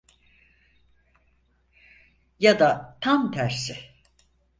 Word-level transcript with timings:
Ya 2.39 2.59
da 2.59 2.97
tam 3.01 3.31
tersi. 3.31 3.77